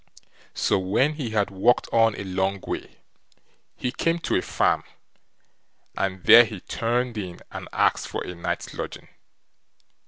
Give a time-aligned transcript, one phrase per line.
[0.55, 3.03] So when he had walked on a long way,
[3.75, 4.83] he came to a farm,
[5.95, 9.09] and there he turned in and asked for a night's lodging.